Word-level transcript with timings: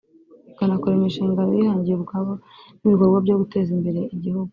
ikanakora 0.51 0.93
imishinga 0.95 1.41
bihangiye 1.51 1.95
ubwabo 1.99 2.31
n’ibikorwa 2.79 3.17
byo 3.25 3.35
guteza 3.41 3.69
imbere 3.77 4.01
igihugu 4.15 4.49